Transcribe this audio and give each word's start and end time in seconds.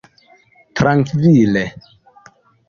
trankvile 0.75 1.63